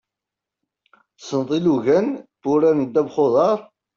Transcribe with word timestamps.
Tessneḍ 1.17 1.49
ilugan 1.57 2.07
n 2.13 2.17
wurar 2.43 2.73
n 2.77 2.83
ddabex 2.85 3.15
n 3.17 3.21
uḍar? 3.25 3.59